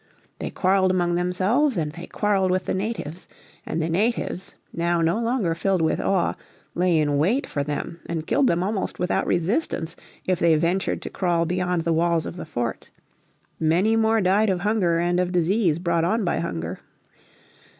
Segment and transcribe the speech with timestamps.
[0.39, 3.27] They quarreled among themselves, and they quarreled with the natives.
[3.67, 6.33] And the natives, now no longer filled with awe,
[6.73, 9.95] lay in wait for them and killed them almost without resistance
[10.25, 12.89] if they ventured to crawl beyond the walls of the fort.
[13.59, 16.79] Many more died of hunger and of disease brought on by hunger.